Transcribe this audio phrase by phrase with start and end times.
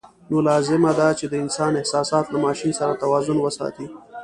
[0.29, 3.87] نو لازم ده چې د انسان احساسات له ماشین سره توازن وساتي.